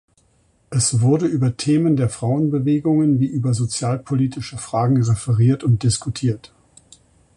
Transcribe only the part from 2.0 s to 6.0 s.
Frauenbewegungen wie über sozialpolitische Fragen referiert und